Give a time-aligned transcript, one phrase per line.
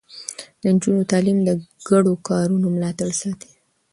[0.61, 1.49] د نجونو تعليم د
[1.89, 3.51] ګډو کارونو ملاتړ ساتي.